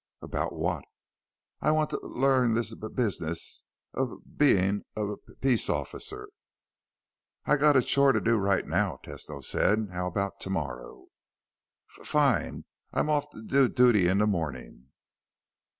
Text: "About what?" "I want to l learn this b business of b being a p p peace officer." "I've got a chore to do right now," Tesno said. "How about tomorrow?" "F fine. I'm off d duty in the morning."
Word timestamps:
"About 0.23 0.53
what?" 0.53 0.83
"I 1.59 1.69
want 1.69 1.91
to 1.91 1.99
l 2.03 2.09
learn 2.09 2.55
this 2.55 2.73
b 2.73 2.87
business 2.89 3.65
of 3.93 4.09
b 4.35 4.55
being 4.55 4.83
a 4.97 5.05
p 5.05 5.15
p 5.27 5.33
peace 5.41 5.69
officer." 5.69 6.29
"I've 7.45 7.59
got 7.59 7.77
a 7.77 7.83
chore 7.83 8.11
to 8.11 8.19
do 8.19 8.37
right 8.37 8.65
now," 8.65 8.97
Tesno 9.03 9.45
said. 9.45 9.89
"How 9.93 10.07
about 10.07 10.39
tomorrow?" 10.39 11.05
"F 11.99 12.07
fine. 12.07 12.65
I'm 12.91 13.11
off 13.11 13.27
d 13.29 13.67
duty 13.67 14.07
in 14.07 14.17
the 14.17 14.25
morning." 14.25 14.87